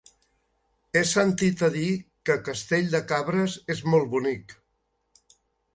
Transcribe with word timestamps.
He 0.95 1.03
sentit 1.09 1.61
a 1.67 1.69
dir 1.75 1.91
que 2.31 2.39
Castell 2.49 2.91
de 2.97 3.03
Cabres 3.13 3.61
és 3.77 3.87
molt 3.95 4.13
bonic. 4.17 4.59